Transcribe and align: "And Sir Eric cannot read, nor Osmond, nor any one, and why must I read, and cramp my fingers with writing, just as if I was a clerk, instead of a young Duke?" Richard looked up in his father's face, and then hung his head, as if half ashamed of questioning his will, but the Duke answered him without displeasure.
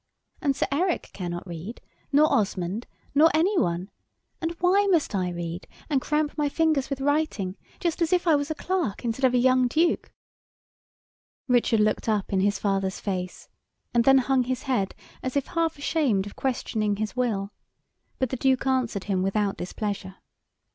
"And 0.41 0.55
Sir 0.55 0.65
Eric 0.71 1.11
cannot 1.13 1.45
read, 1.45 1.79
nor 2.11 2.33
Osmond, 2.33 2.87
nor 3.13 3.29
any 3.35 3.55
one, 3.59 3.91
and 4.41 4.51
why 4.53 4.87
must 4.87 5.13
I 5.13 5.29
read, 5.29 5.67
and 5.91 6.01
cramp 6.01 6.35
my 6.35 6.49
fingers 6.49 6.89
with 6.89 6.99
writing, 7.01 7.55
just 7.79 8.01
as 8.01 8.11
if 8.11 8.25
I 8.25 8.33
was 8.35 8.49
a 8.49 8.55
clerk, 8.55 9.05
instead 9.05 9.25
of 9.25 9.35
a 9.35 9.37
young 9.37 9.67
Duke?" 9.67 10.11
Richard 11.47 11.81
looked 11.81 12.09
up 12.09 12.33
in 12.33 12.39
his 12.39 12.57
father's 12.57 12.99
face, 12.99 13.47
and 13.93 14.03
then 14.03 14.17
hung 14.17 14.45
his 14.45 14.63
head, 14.63 14.95
as 15.21 15.37
if 15.37 15.45
half 15.45 15.77
ashamed 15.77 16.25
of 16.25 16.35
questioning 16.35 16.95
his 16.95 17.15
will, 17.15 17.51
but 18.17 18.29
the 18.29 18.37
Duke 18.37 18.65
answered 18.65 19.03
him 19.03 19.21
without 19.21 19.55
displeasure. 19.55 20.15